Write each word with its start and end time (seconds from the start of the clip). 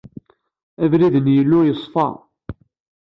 Abrid 0.83 1.15
n 1.19 1.25
Yillu 1.35 1.59
yeṣfa. 1.63 2.07